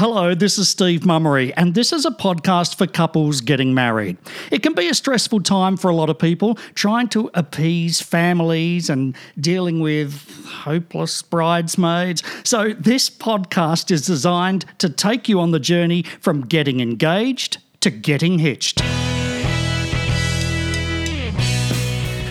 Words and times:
Hello, 0.00 0.34
this 0.34 0.56
is 0.56 0.66
Steve 0.66 1.04
Mummery, 1.04 1.52
and 1.58 1.74
this 1.74 1.92
is 1.92 2.06
a 2.06 2.10
podcast 2.10 2.76
for 2.76 2.86
couples 2.86 3.42
getting 3.42 3.74
married. 3.74 4.16
It 4.50 4.62
can 4.62 4.72
be 4.72 4.88
a 4.88 4.94
stressful 4.94 5.42
time 5.42 5.76
for 5.76 5.90
a 5.90 5.94
lot 5.94 6.08
of 6.08 6.18
people 6.18 6.54
trying 6.74 7.08
to 7.08 7.30
appease 7.34 8.00
families 8.00 8.88
and 8.88 9.14
dealing 9.38 9.80
with 9.80 10.26
hopeless 10.46 11.20
bridesmaids. 11.20 12.22
So, 12.44 12.72
this 12.72 13.10
podcast 13.10 13.90
is 13.90 14.06
designed 14.06 14.64
to 14.78 14.88
take 14.88 15.28
you 15.28 15.38
on 15.38 15.50
the 15.50 15.60
journey 15.60 16.04
from 16.22 16.46
getting 16.46 16.80
engaged 16.80 17.58
to 17.80 17.90
getting 17.90 18.38
hitched. 18.38 18.80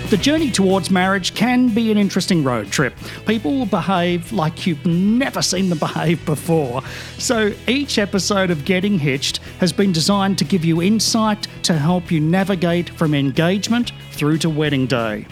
The 0.09 0.17
journey 0.17 0.49
towards 0.49 0.89
marriage 0.89 1.35
can 1.35 1.69
be 1.69 1.91
an 1.91 1.97
interesting 1.99 2.43
road 2.43 2.71
trip. 2.71 2.95
People 3.27 3.59
will 3.59 3.67
behave 3.67 4.33
like 4.33 4.65
you've 4.65 4.83
never 4.83 5.39
seen 5.43 5.69
them 5.69 5.77
behave 5.77 6.25
before. 6.25 6.81
So 7.19 7.53
each 7.67 7.99
episode 7.99 8.49
of 8.49 8.65
Getting 8.65 8.97
Hitched 8.97 9.37
has 9.59 9.71
been 9.71 9.91
designed 9.91 10.39
to 10.39 10.45
give 10.45 10.65
you 10.65 10.81
insight 10.81 11.47
to 11.61 11.77
help 11.77 12.09
you 12.09 12.19
navigate 12.19 12.89
from 12.89 13.13
engagement 13.13 13.91
through 14.09 14.39
to 14.39 14.49
wedding 14.49 14.87
day. 14.87 15.27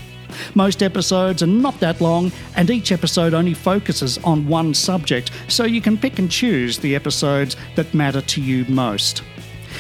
Most 0.54 0.84
episodes 0.84 1.42
are 1.42 1.48
not 1.48 1.80
that 1.80 2.00
long, 2.00 2.32
and 2.56 2.70
each 2.70 2.92
episode 2.92 3.34
only 3.34 3.56
focuses 3.56 4.20
on 4.20 4.48
one 4.48 4.76
subject, 4.76 5.32
so 5.48 5.64
you 5.64 5.82
can 5.82 5.98
pick 5.98 6.20
and 6.20 6.30
choose 6.30 6.78
the 6.78 6.96
episodes 6.96 7.56
that 7.76 7.96
matter 7.96 8.22
to 8.22 8.42
you 8.42 8.64
most. 8.66 9.24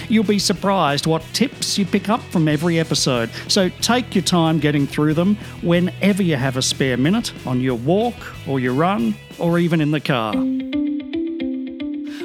You'll 0.09 0.23
be 0.23 0.39
surprised 0.39 1.07
what 1.07 1.23
tips 1.33 1.77
you 1.77 1.85
pick 1.85 2.09
up 2.09 2.21
from 2.23 2.47
every 2.47 2.79
episode. 2.79 3.29
So 3.47 3.69
take 3.81 4.15
your 4.15 4.23
time 4.23 4.59
getting 4.59 4.87
through 4.87 5.13
them 5.13 5.35
whenever 5.61 6.23
you 6.23 6.35
have 6.35 6.57
a 6.57 6.61
spare 6.61 6.97
minute 6.97 7.33
on 7.45 7.61
your 7.61 7.75
walk 7.75 8.15
or 8.47 8.59
your 8.59 8.73
run 8.73 9.15
or 9.39 9.59
even 9.59 9.81
in 9.81 9.91
the 9.91 9.99
car. 9.99 10.33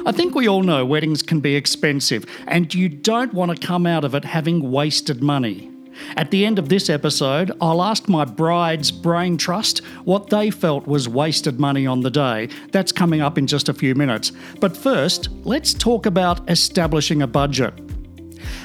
I 0.05 0.11
think 0.11 0.35
we 0.35 0.49
all 0.49 0.63
know 0.63 0.85
weddings 0.85 1.21
can 1.21 1.39
be 1.39 1.55
expensive, 1.55 2.25
and 2.45 2.73
you 2.73 2.89
don't 2.89 3.33
want 3.33 3.57
to 3.57 3.67
come 3.67 3.85
out 3.85 4.03
of 4.03 4.13
it 4.13 4.25
having 4.25 4.69
wasted 4.69 5.23
money. 5.23 5.72
At 6.15 6.31
the 6.31 6.45
end 6.45 6.59
of 6.59 6.69
this 6.69 6.89
episode, 6.89 7.51
I'll 7.61 7.81
ask 7.81 8.07
my 8.07 8.25
bride's 8.25 8.91
brain 8.91 9.37
trust 9.37 9.79
what 10.03 10.29
they 10.29 10.51
felt 10.51 10.87
was 10.87 11.09
wasted 11.09 11.59
money 11.59 11.85
on 11.87 12.01
the 12.01 12.11
day. 12.11 12.49
That's 12.71 12.91
coming 12.91 13.21
up 13.21 13.37
in 13.37 13.47
just 13.47 13.69
a 13.69 13.73
few 13.73 13.95
minutes. 13.95 14.31
But 14.59 14.75
first, 14.77 15.29
let's 15.43 15.73
talk 15.73 16.05
about 16.05 16.49
establishing 16.49 17.21
a 17.21 17.27
budget. 17.27 17.73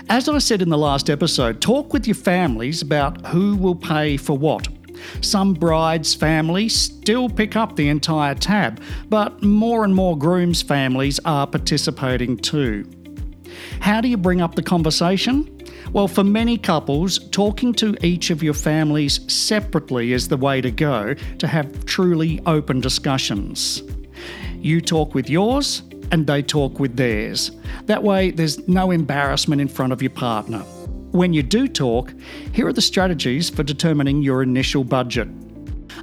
As 0.09 0.29
I 0.29 0.39
said 0.39 0.63
in 0.63 0.71
the 0.71 0.79
last 0.79 1.11
episode, 1.11 1.61
talk 1.61 1.93
with 1.93 2.07
your 2.07 2.15
families 2.15 2.83
about 2.83 3.27
who 3.27 3.57
will 3.57 3.75
pay 3.75 4.17
for 4.17 4.37
what. 4.37 4.69
Some 5.21 5.55
brides' 5.55 6.15
families 6.15 6.75
still 6.75 7.29
pick 7.29 7.57
up 7.57 7.77
the 7.77 7.89
entire 7.89 8.35
tab, 8.35 8.81
but 9.09 9.43
more 9.43 9.85
and 9.85 9.95
more 9.95 10.19
grooms' 10.19 10.63
families 10.63 11.21
are 11.25 11.47
participating 11.47 12.37
too. 12.37 12.89
How 13.81 14.01
do 14.01 14.09
you 14.09 14.17
bring 14.17 14.41
up 14.41 14.55
the 14.55 14.63
conversation? 14.63 15.58
Well, 15.93 16.09
for 16.09 16.23
many 16.23 16.59
couples, 16.59 17.19
talking 17.31 17.73
to 17.75 17.97
each 18.05 18.31
of 18.31 18.43
your 18.43 18.55
families 18.55 19.21
separately 19.33 20.13
is 20.13 20.29
the 20.29 20.37
way 20.37 20.61
to 20.61 20.71
go 20.71 21.15
to 21.15 21.47
have 21.47 21.87
truly 21.87 22.41
open 22.45 22.81
discussions. 22.81 23.83
You 24.57 24.81
talk 24.81 25.15
with 25.15 25.31
yours, 25.31 25.83
and 26.13 26.27
they 26.27 26.43
talk 26.43 26.79
with 26.79 26.97
theirs. 26.97 27.53
That 27.87 28.03
way, 28.03 28.31
there's 28.31 28.67
no 28.69 28.91
embarrassment 28.91 29.61
in 29.61 29.69
front 29.69 29.93
of 29.93 30.03
your 30.03 30.11
partner. 30.11 30.61
When 31.13 31.33
you 31.33 31.43
do 31.43 31.69
talk, 31.69 32.13
here 32.53 32.67
are 32.67 32.73
the 32.73 32.83
strategies 32.83 33.49
for 33.49 33.63
determining 33.63 34.23
your 34.23 34.43
initial 34.43 34.85
budget. 34.85 35.29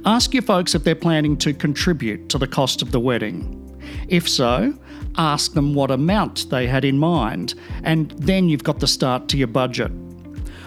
Ask 0.04 0.34
your 0.34 0.42
folks 0.42 0.74
if 0.74 0.84
they're 0.84 0.94
planning 0.94 1.36
to 1.38 1.52
contribute 1.52 2.28
to 2.30 2.38
the 2.38 2.46
cost 2.46 2.82
of 2.82 2.90
the 2.90 3.00
wedding. 3.00 3.62
If 4.08 4.28
so, 4.28 4.74
ask 5.18 5.52
them 5.54 5.74
what 5.74 5.90
amount 5.90 6.50
they 6.50 6.66
had 6.66 6.84
in 6.84 6.98
mind, 6.98 7.54
and 7.82 8.10
then 8.12 8.48
you've 8.48 8.64
got 8.64 8.80
the 8.80 8.86
start 8.86 9.28
to 9.28 9.36
your 9.36 9.48
budget. 9.48 9.92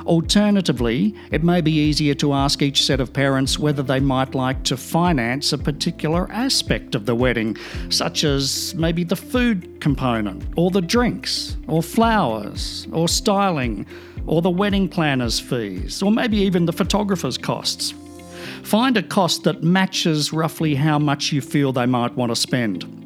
Alternatively, 0.05 1.13
it 1.29 1.43
may 1.43 1.61
be 1.61 1.71
easier 1.71 2.15
to 2.15 2.33
ask 2.33 2.63
each 2.63 2.83
set 2.83 2.99
of 2.99 3.13
parents 3.13 3.59
whether 3.59 3.83
they 3.83 3.99
might 3.99 4.33
like 4.33 4.63
to 4.63 4.75
finance 4.75 5.53
a 5.53 5.57
particular 5.57 6.27
aspect 6.31 6.95
of 6.95 7.05
the 7.05 7.13
wedding, 7.13 7.55
such 7.89 8.23
as 8.23 8.73
maybe 8.75 9.03
the 9.03 9.15
food 9.15 9.79
component, 9.79 10.43
or 10.55 10.71
the 10.71 10.81
drinks, 10.81 11.57
or 11.67 11.83
flowers, 11.83 12.87
or 12.91 13.07
styling, 13.07 13.85
or 14.25 14.41
the 14.41 14.49
wedding 14.49 14.89
planner's 14.89 15.39
fees, 15.39 16.01
or 16.01 16.11
maybe 16.11 16.37
even 16.37 16.65
the 16.65 16.73
photographer's 16.73 17.37
costs. 17.37 17.93
Find 18.63 18.97
a 18.97 19.03
cost 19.03 19.43
that 19.43 19.63
matches 19.63 20.33
roughly 20.33 20.73
how 20.73 20.97
much 20.97 21.31
you 21.31 21.41
feel 21.41 21.71
they 21.71 21.85
might 21.85 22.15
want 22.15 22.31
to 22.31 22.35
spend. 22.35 22.98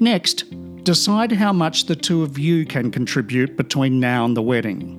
Next, 0.00 0.44
decide 0.84 1.32
how 1.32 1.52
much 1.52 1.86
the 1.86 1.96
two 1.96 2.22
of 2.22 2.38
you 2.38 2.64
can 2.64 2.90
contribute 2.90 3.56
between 3.56 4.00
now 4.00 4.24
and 4.24 4.36
the 4.36 4.42
wedding. 4.42 4.98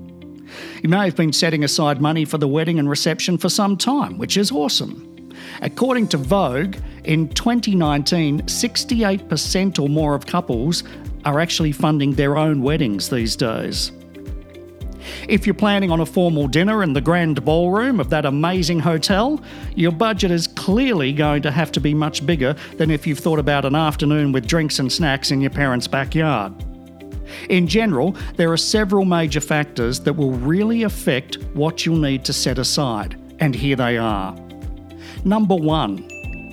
You 0.82 0.90
may 0.90 1.06
have 1.06 1.16
been 1.16 1.34
setting 1.34 1.64
aside 1.64 2.02
money 2.02 2.26
for 2.26 2.38
the 2.38 2.48
wedding 2.48 2.80
and 2.80 2.90
reception 2.90 3.38
for 3.38 3.50
some 3.50 3.78
time, 3.78 4.18
which 4.18 4.38
is 4.38 4.52
awesome. 4.52 5.32
According 5.62 6.10
to 6.10 6.18
Vogue, 6.18 6.76
in 7.04 7.30
2019, 7.30 8.42
68% 8.42 9.80
or 9.80 9.90
more 9.90 10.16
of 10.16 10.26
couples 10.26 10.84
are 11.26 11.40
actually 11.40 11.72
funding 11.72 12.14
their 12.14 12.38
own 12.38 12.62
weddings 12.62 13.10
these 13.10 13.36
days. 13.36 13.92
If 15.28 15.46
you're 15.46 15.54
planning 15.54 15.92
on 15.92 16.00
a 16.00 16.06
formal 16.06 16.48
dinner 16.48 16.84
in 16.84 16.94
the 16.94 17.02
grand 17.02 17.44
ballroom 17.44 18.00
of 18.00 18.10
that 18.10 18.26
amazing 18.26 18.80
hotel, 18.80 19.42
your 19.76 19.92
budget 19.92 20.32
is 20.32 20.48
clearly 20.48 21.14
going 21.14 21.42
to 21.44 21.52
have 21.52 21.72
to 21.74 21.80
be 21.80 21.94
much 21.94 22.26
bigger 22.26 22.56
than 22.78 22.92
if 22.92 23.08
you've 23.08 23.20
thought 23.20 23.40
about 23.40 23.66
an 23.66 23.76
afternoon 23.76 24.32
with 24.32 24.48
drinks 24.48 24.80
and 24.80 24.92
snacks 24.92 25.32
in 25.32 25.42
your 25.42 25.52
parents' 25.52 25.88
backyard. 25.88 26.54
In 27.50 27.68
general, 27.68 28.16
there 28.36 28.52
are 28.52 28.58
several 28.58 29.06
major 29.06 29.42
factors 29.42 30.00
that 30.02 30.14
will 30.14 30.32
really 30.32 30.84
affect 30.84 31.36
what 31.54 31.86
you'll 31.86 31.98
need 31.98 32.24
to 32.26 32.34
set 32.34 32.60
aside, 32.60 33.20
and 33.40 33.56
here 33.56 33.76
they 33.76 33.98
are. 33.98 34.36
Number 35.26 35.56
one, 35.56 36.08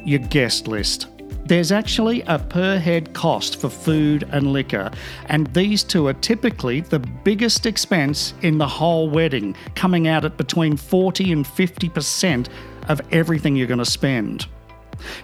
your 0.04 0.20
guest 0.20 0.68
list. 0.68 1.09
There's 1.50 1.72
actually 1.72 2.22
a 2.28 2.38
per 2.38 2.78
head 2.78 3.12
cost 3.12 3.60
for 3.60 3.68
food 3.68 4.22
and 4.30 4.52
liquor, 4.52 4.88
and 5.26 5.48
these 5.48 5.82
two 5.82 6.06
are 6.06 6.12
typically 6.12 6.82
the 6.82 7.00
biggest 7.00 7.66
expense 7.66 8.34
in 8.42 8.56
the 8.56 8.68
whole 8.68 9.10
wedding, 9.10 9.56
coming 9.74 10.06
out 10.06 10.24
at 10.24 10.36
between 10.36 10.76
40 10.76 11.32
and 11.32 11.44
50% 11.44 12.46
of 12.86 13.00
everything 13.10 13.56
you're 13.56 13.66
going 13.66 13.78
to 13.78 13.84
spend. 13.84 14.46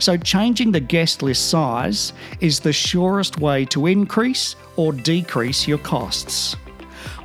So, 0.00 0.16
changing 0.16 0.72
the 0.72 0.80
guest 0.80 1.22
list 1.22 1.48
size 1.48 2.12
is 2.40 2.58
the 2.58 2.72
surest 2.72 3.38
way 3.38 3.64
to 3.66 3.86
increase 3.86 4.56
or 4.74 4.92
decrease 4.92 5.68
your 5.68 5.78
costs. 5.78 6.56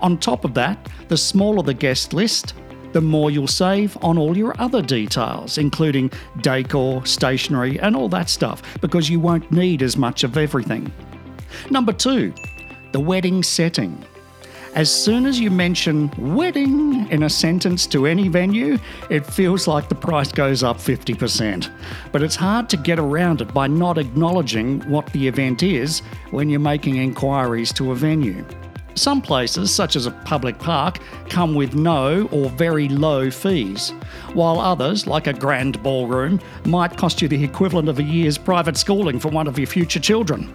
On 0.03 0.15
top 0.15 0.45
of 0.45 0.53
that, 0.53 0.77
the 1.07 1.17
smaller 1.17 1.63
the 1.63 1.73
guest 1.73 2.13
list, 2.13 2.53
the 2.93 3.01
more 3.01 3.31
you'll 3.31 3.47
save 3.47 3.97
on 4.03 4.17
all 4.17 4.37
your 4.37 4.59
other 4.59 4.81
details, 4.81 5.57
including 5.57 6.11
decor, 6.41 7.05
stationery, 7.05 7.79
and 7.79 7.95
all 7.95 8.09
that 8.09 8.29
stuff, 8.29 8.61
because 8.81 9.09
you 9.09 9.19
won't 9.19 9.51
need 9.51 9.81
as 9.81 9.97
much 9.97 10.23
of 10.23 10.37
everything. 10.37 10.91
Number 11.69 11.93
two, 11.93 12.33
the 12.91 12.99
wedding 12.99 13.43
setting. 13.43 14.03
As 14.73 14.89
soon 14.89 15.25
as 15.25 15.37
you 15.37 15.51
mention 15.51 16.09
wedding 16.17 17.05
in 17.09 17.23
a 17.23 17.29
sentence 17.29 17.85
to 17.87 18.05
any 18.05 18.29
venue, 18.29 18.77
it 19.09 19.25
feels 19.25 19.67
like 19.67 19.89
the 19.89 19.95
price 19.95 20.31
goes 20.31 20.63
up 20.63 20.77
50%. 20.77 21.69
But 22.13 22.23
it's 22.23 22.37
hard 22.37 22.69
to 22.69 22.77
get 22.77 22.97
around 22.97 23.41
it 23.41 23.53
by 23.53 23.67
not 23.67 23.97
acknowledging 23.97 24.79
what 24.89 25.07
the 25.07 25.27
event 25.27 25.61
is 25.61 25.99
when 26.31 26.49
you're 26.49 26.61
making 26.61 26.95
inquiries 26.95 27.73
to 27.73 27.91
a 27.91 27.95
venue. 27.95 28.45
Some 29.01 29.19
places, 29.19 29.73
such 29.73 29.95
as 29.95 30.05
a 30.05 30.11
public 30.11 30.59
park, 30.59 30.99
come 31.27 31.55
with 31.55 31.73
no 31.73 32.27
or 32.31 32.49
very 32.51 32.87
low 32.87 33.31
fees, 33.31 33.95
while 34.35 34.59
others, 34.59 35.07
like 35.07 35.25
a 35.25 35.33
grand 35.33 35.81
ballroom, 35.81 36.39
might 36.65 36.97
cost 36.97 37.19
you 37.19 37.27
the 37.27 37.43
equivalent 37.43 37.89
of 37.89 37.97
a 37.97 38.03
year's 38.03 38.37
private 38.37 38.77
schooling 38.77 39.19
for 39.19 39.29
one 39.29 39.47
of 39.47 39.57
your 39.57 39.65
future 39.65 39.99
children. 39.99 40.53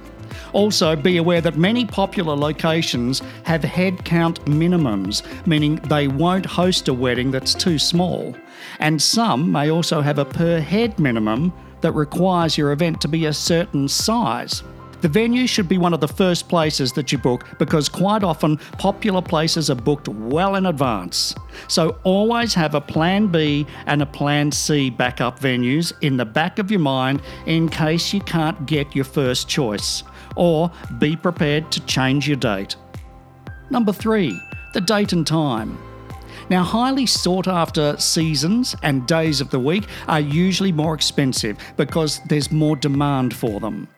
Also, 0.52 0.94
be 0.94 1.16
aware 1.16 1.40
that 1.40 1.58
many 1.58 1.84
popular 1.84 2.36
locations 2.36 3.20
have 3.42 3.64
head 3.64 4.04
count 4.04 4.44
minimums, 4.44 5.24
meaning 5.44 5.74
they 5.88 6.06
won't 6.06 6.46
host 6.46 6.86
a 6.86 6.94
wedding 6.94 7.32
that's 7.32 7.52
too 7.52 7.80
small. 7.80 8.32
And 8.78 9.02
some 9.02 9.50
may 9.50 9.72
also 9.72 10.00
have 10.02 10.20
a 10.20 10.24
per 10.24 10.60
head 10.60 11.00
minimum 11.00 11.52
that 11.80 11.96
requires 11.96 12.56
your 12.56 12.70
event 12.70 13.00
to 13.00 13.08
be 13.08 13.26
a 13.26 13.32
certain 13.32 13.88
size. 13.88 14.62
The 15.02 15.08
venue 15.08 15.46
should 15.46 15.68
be 15.68 15.78
one 15.78 15.92
of 15.92 16.00
the 16.00 16.08
first 16.08 16.48
places 16.48 16.92
that 16.94 17.12
you 17.12 17.18
book 17.18 17.44
because 17.58 17.88
quite 17.88 18.24
often 18.24 18.56
popular 18.78 19.20
places 19.20 19.68
are 19.70 19.74
booked 19.74 20.08
well 20.08 20.56
in 20.56 20.66
advance. 20.66 21.34
So 21.68 21.98
always 22.02 22.54
have 22.54 22.74
a 22.74 22.80
plan 22.80 23.26
B 23.26 23.66
and 23.86 24.00
a 24.00 24.06
plan 24.06 24.50
C 24.50 24.88
backup 24.90 25.38
venues 25.38 25.92
in 26.00 26.16
the 26.16 26.24
back 26.24 26.58
of 26.58 26.70
your 26.70 26.80
mind 26.80 27.20
in 27.44 27.68
case 27.68 28.12
you 28.12 28.20
can't 28.20 28.66
get 28.66 28.94
your 28.94 29.04
first 29.04 29.48
choice. 29.48 30.02
Or 30.34 30.70
be 30.98 31.16
prepared 31.16 31.70
to 31.72 31.80
change 31.86 32.26
your 32.26 32.36
date. 32.36 32.76
Number 33.70 33.92
three, 33.92 34.40
the 34.74 34.80
date 34.80 35.12
and 35.12 35.26
time. 35.26 35.78
Now, 36.48 36.62
highly 36.62 37.06
sought 37.06 37.48
after 37.48 37.96
seasons 37.98 38.76
and 38.82 39.06
days 39.06 39.40
of 39.40 39.50
the 39.50 39.58
week 39.58 39.84
are 40.06 40.20
usually 40.20 40.72
more 40.72 40.94
expensive 40.94 41.58
because 41.76 42.20
there's 42.28 42.52
more 42.52 42.76
demand 42.76 43.34
for 43.34 43.58
them. 43.58 43.88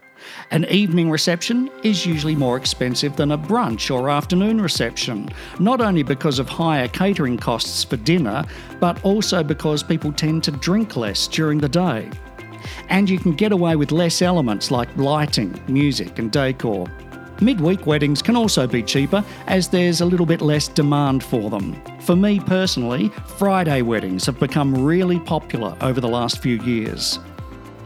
An 0.51 0.65
evening 0.67 1.11
reception 1.11 1.71
is 1.83 2.07
usually 2.07 2.35
more 2.35 2.57
expensive 2.57 3.17
than 3.17 3.33
a 3.33 3.39
brunch 3.39 3.95
or 3.95 4.11
afternoon 4.11 4.61
reception, 4.61 5.29
not 5.59 5.81
only 5.81 6.03
because 6.03 6.39
of 6.39 6.49
higher 6.49 6.89
catering 6.89 7.37
costs 7.37 7.85
for 7.85 7.97
dinner, 7.97 8.45
but 8.81 9.03
also 9.05 9.43
because 9.43 9.83
people 9.83 10.13
tend 10.13 10.45
to 10.45 10.51
drink 10.51 10.97
less 10.97 11.27
during 11.29 11.59
the 11.59 11.69
day. 11.69 12.11
And 12.89 13.09
you 13.09 13.19
can 13.19 13.33
get 13.33 13.53
away 13.53 13.77
with 13.77 13.93
less 13.93 14.23
elements 14.23 14.71
like 14.71 14.95
lighting, 14.97 15.61
music, 15.69 16.19
and 16.19 16.31
decor. 16.31 16.87
Midweek 17.41 17.87
weddings 17.87 18.21
can 18.21 18.37
also 18.37 18.67
be 18.67 18.83
cheaper 18.83 19.25
as 19.47 19.69
there's 19.69 20.01
a 20.01 20.05
little 20.05 20.27
bit 20.27 20.41
less 20.41 20.67
demand 20.67 21.23
for 21.23 21.51
them. 21.51 21.81
For 22.01 22.17
me 22.17 22.41
personally, 22.41 23.11
Friday 23.37 23.83
weddings 23.83 24.27
have 24.27 24.41
become 24.41 24.75
really 24.75 25.21
popular 25.21 25.77
over 25.81 26.01
the 26.01 26.09
last 26.09 26.43
few 26.43 26.57
years. 26.63 27.21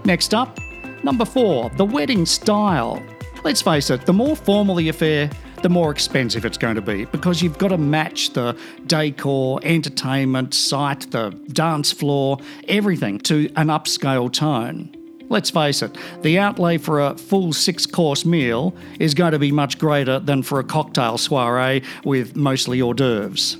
Next 0.05 0.33
up, 0.33 0.59
number 1.03 1.25
four, 1.25 1.71
the 1.71 1.85
wedding 1.85 2.27
style. 2.27 3.03
Let's 3.45 3.63
face 3.63 3.91
it, 3.91 4.07
the 4.07 4.13
more 4.13 4.37
formal 4.37 4.77
the 4.77 4.89
affair, 4.89 5.31
the 5.63 5.69
more 5.69 5.91
expensive 5.91 6.45
it's 6.45 6.59
going 6.59 6.75
to 6.75 6.83
be 6.83 7.05
because 7.07 7.43
you've 7.43 7.59
got 7.59 7.69
to 7.69 7.79
match 7.79 8.33
the 8.33 8.57
decor, 8.87 9.61
entertainment, 9.63 10.55
site, 10.55 11.11
the 11.11 11.31
dance 11.53 11.93
floor, 11.93 12.39
everything 12.69 13.19
to 13.21 13.51
an 13.57 13.69
upscale 13.69 14.33
tone. 14.33 14.95
Let's 15.29 15.51
face 15.51 15.83
it, 15.83 15.97
the 16.23 16.39
outlay 16.39 16.79
for 16.79 17.01
a 17.01 17.17
full 17.17 17.53
six 17.53 17.87
course 17.87 18.27
meal 18.27 18.75
is 19.01 19.15
going 19.15 19.33
to 19.33 19.39
be 19.39 19.51
much 19.51 19.79
greater 19.79 20.19
than 20.19 20.43
for 20.43 20.59
a 20.59 20.65
cocktail 20.65 21.17
soiree 21.17 21.83
with 22.05 22.37
mostly 22.37 22.83
hors 22.83 22.95
d'oeuvres. 22.95 23.57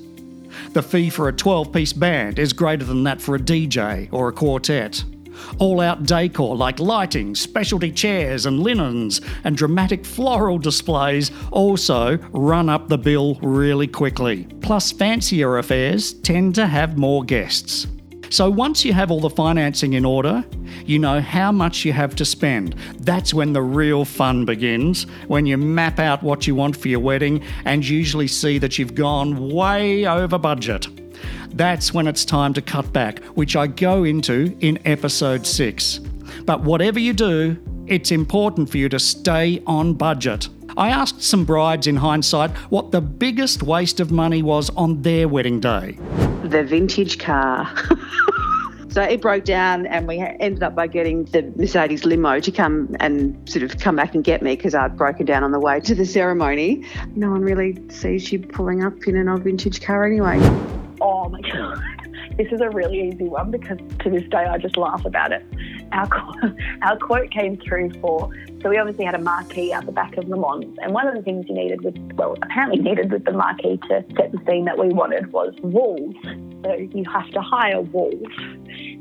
The 0.73 0.83
fee 0.83 1.09
for 1.09 1.29
a 1.29 1.33
12 1.33 1.73
piece 1.73 1.93
band 1.93 2.39
is 2.39 2.53
greater 2.53 2.85
than 2.85 3.05
that 3.05 3.23
for 3.23 3.37
a 3.37 3.39
DJ 3.39 4.09
or 4.13 4.29
a 4.29 4.33
quartet. 4.33 5.03
All 5.59 5.81
out 5.81 6.05
decor 6.05 6.57
like 6.57 6.81
lighting, 6.81 7.35
specialty 7.35 7.91
chairs 7.91 8.47
and 8.47 8.61
linens, 8.61 9.21
and 9.45 9.57
dramatic 9.57 10.05
floral 10.05 10.59
displays 10.59 11.31
also 11.51 12.19
run 12.33 12.69
up 12.69 12.89
the 12.89 12.99
bill 12.99 13.37
really 13.43 13.87
quickly. 13.87 14.45
Plus, 14.61 14.93
fancier 14.93 15.59
affairs 15.59 16.13
tend 16.13 16.55
to 16.57 16.67
have 16.67 16.99
more 16.99 17.25
guests. 17.25 17.87
So 18.33 18.49
once 18.49 18.83
you 18.83 18.95
have 18.95 19.11
all 19.11 19.21
the 19.21 19.29
financing 19.29 19.93
in 19.93 20.07
order, 20.07 20.43
you 20.87 20.99
know 20.99 21.21
how 21.21 21.53
much 21.53 21.85
you 21.85 21.93
have 21.93 22.17
to 22.17 22.25
spend. 22.25 22.75
That's 23.01 23.35
when 23.35 23.53
the 23.53 23.61
real 23.61 24.07
fun 24.07 24.47
begins, 24.47 25.03
when 25.29 25.45
you 25.45 25.59
map 25.59 25.99
out 25.99 26.23
what 26.23 26.47
you 26.47 26.55
want 26.55 26.75
for 26.75 26.89
your 26.89 27.01
wedding 27.01 27.43
and 27.67 27.87
usually 27.87 28.29
see 28.29 28.57
that 28.57 28.79
you've 28.79 28.95
gone 28.95 29.51
way 29.51 30.07
over 30.07 30.39
budget. 30.39 31.02
That's 31.55 31.93
when 31.93 32.07
it's 32.07 32.25
time 32.25 32.55
to 32.55 32.63
cut 32.63 32.93
back, 32.93 33.19
which 33.35 33.57
I 33.57 33.67
go 33.67 34.05
into 34.05 34.57
in 34.61 34.79
episode 34.87 35.47
6. 35.47 35.99
But 36.45 36.63
whatever 36.63 36.99
you 36.99 37.13
do, 37.13 37.57
it's 37.87 38.11
important 38.11 38.71
for 38.71 38.79
you 38.79 38.89
to 38.89 38.99
stay 38.99 39.63
on 39.67 39.95
budget. 39.95 40.49
I 40.77 40.89
asked 40.89 41.23
some 41.23 41.45
brides 41.45 41.87
in 41.87 41.97
hindsight 41.97 42.51
what 42.71 42.91
the 42.91 43.01
biggest 43.01 43.63
waste 43.63 44.01
of 44.01 44.11
money 44.11 44.43
was 44.43 44.71
on 44.71 45.03
their 45.03 45.29
wedding 45.29 45.61
day. 45.61 45.99
The 46.45 46.65
vintage 46.65 47.19
car. 47.19 47.73
So 48.93 49.01
it 49.01 49.23
broke 49.23 49.45
down, 49.45 49.87
and 49.87 50.07
we 50.07 50.19
ended 50.19 50.63
up 50.63 50.75
by 50.75 50.87
getting 50.87 51.25
the 51.25 51.51
Mercedes 51.57 52.05
limo 52.05 52.41
to 52.41 52.53
come 52.53 52.95
and 53.01 53.49
sort 53.49 53.63
of 53.63 53.79
come 53.79 53.97
back 53.97 54.15
and 54.15 54.23
get 54.23 54.43
me 54.43 54.55
because 54.55 54.75
I'd 54.75 54.99
broken 54.99 55.25
down 55.25 55.43
on 55.45 55.51
the 55.51 55.59
way 55.59 55.81
to 55.81 55.95
the 55.95 56.05
ceremony. 56.05 56.85
No 57.17 57.31
one 57.31 57.41
really 57.41 57.83
sees 57.89 58.31
you 58.31 58.41
pulling 58.41 58.85
up 58.85 58.93
in 59.07 59.17
an 59.17 59.31
old 59.31 59.45
vintage 59.45 59.81
car 59.81 60.05
anyway. 60.05 60.39
Oh 61.05 61.29
my 61.29 61.41
God. 61.41 61.83
This 62.37 62.53
is 62.53 62.61
a 62.61 62.71
really 62.71 63.09
easy 63.09 63.25
one 63.25 63.51
because 63.51 63.79
to 64.01 64.11
this 64.11 64.23
day 64.31 64.45
I 64.45 64.57
just 64.57 64.77
laugh 64.77 65.05
about 65.05 65.33
it. 65.33 65.45
Our, 65.91 66.09
our 66.83 66.97
quote 66.97 67.31
came 67.33 67.57
through 67.57 67.91
for, 68.01 68.31
so 68.63 68.71
we 68.71 68.79
obviously 68.79 69.05
had 69.05 69.17
a 69.17 69.21
marquee 69.21 69.73
out 69.73 69.85
the 69.85 69.93
back 69.93 70.17
of 70.17 70.29
Le 70.29 70.37
Mans, 70.37 70.79
and 70.81 70.95
one 70.95 71.09
of 71.09 71.17
the 71.17 71.23
things 71.23 71.47
you 71.49 71.57
needed 71.57 71.83
with, 71.83 71.97
well, 72.15 72.37
apparently 72.41 72.81
needed 72.81 73.11
with 73.11 73.25
the 73.25 73.33
marquee 73.33 73.79
to 73.89 74.05
set 74.17 74.31
the 74.31 74.41
scene 74.47 74.65
that 74.67 74.79
we 74.79 74.91
wanted 74.91 75.33
was 75.33 75.53
walls. 75.63 76.15
So 76.63 76.75
you 76.75 77.05
have 77.11 77.29
to 77.31 77.41
hire 77.41 77.81
walls. 77.81 78.23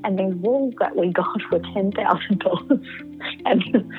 And 0.03 0.17
these 0.17 0.33
walls 0.35 0.73
that 0.79 0.95
we 0.95 1.11
got 1.11 1.39
were 1.51 1.59
$10,000. 1.59 2.85
and 3.45 3.93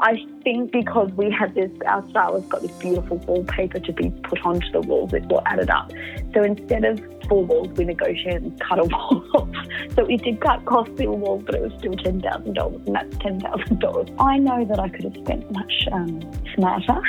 I 0.00 0.24
think 0.42 0.72
because 0.72 1.10
we 1.12 1.30
had 1.30 1.54
this, 1.54 1.70
our 1.86 2.08
stylist 2.10 2.48
got 2.48 2.62
this 2.62 2.70
beautiful 2.72 3.18
wallpaper 3.18 3.80
to 3.80 3.92
be 3.92 4.10
put 4.22 4.44
onto 4.44 4.70
the 4.72 4.80
walls, 4.80 5.12
it 5.12 5.30
all 5.30 5.42
added 5.46 5.70
up. 5.70 5.90
So 6.34 6.42
instead 6.42 6.84
of 6.84 7.00
four 7.28 7.44
walls, 7.44 7.68
we 7.76 7.84
negotiated 7.84 8.42
and 8.42 8.60
cut 8.60 8.78
a 8.78 8.84
wall 8.84 9.24
off. 9.34 9.48
So 9.94 10.04
we 10.04 10.16
did 10.16 10.40
cut 10.40 10.64
cost 10.64 10.94
bill 10.96 11.16
walls, 11.16 11.42
but 11.44 11.54
it 11.54 11.62
was 11.62 11.72
still 11.78 11.92
$10,000, 11.92 12.86
and 12.86 12.94
that's 12.94 13.16
$10,000. 13.16 14.16
I 14.18 14.38
know 14.38 14.64
that 14.64 14.78
I 14.78 14.88
could 14.88 15.04
have 15.04 15.16
spent 15.16 15.50
much 15.52 15.88
um, 15.92 16.20
smarter. 16.54 17.00